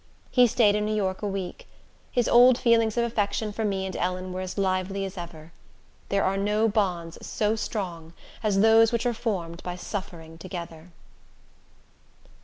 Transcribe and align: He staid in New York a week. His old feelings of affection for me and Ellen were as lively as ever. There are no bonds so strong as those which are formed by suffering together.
He 0.31 0.47
staid 0.47 0.73
in 0.73 0.83
New 0.87 0.95
York 0.95 1.21
a 1.21 1.27
week. 1.27 1.67
His 2.11 2.27
old 2.27 2.57
feelings 2.57 2.97
of 2.97 3.03
affection 3.03 3.51
for 3.53 3.63
me 3.63 3.85
and 3.85 3.95
Ellen 3.95 4.33
were 4.33 4.41
as 4.41 4.57
lively 4.57 5.05
as 5.05 5.15
ever. 5.15 5.51
There 6.09 6.23
are 6.23 6.37
no 6.37 6.67
bonds 6.67 7.19
so 7.23 7.55
strong 7.55 8.13
as 8.41 8.61
those 8.61 8.91
which 8.91 9.05
are 9.05 9.13
formed 9.13 9.61
by 9.61 9.75
suffering 9.75 10.39
together. 10.39 10.91